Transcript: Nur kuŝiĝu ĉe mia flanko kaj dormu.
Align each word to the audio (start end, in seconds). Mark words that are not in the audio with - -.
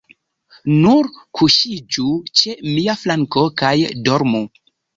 Nur 0.85 1.09
kuŝiĝu 1.41 2.07
ĉe 2.41 2.57
mia 2.71 2.99
flanko 3.05 3.47
kaj 3.63 3.77
dormu. 4.09 4.45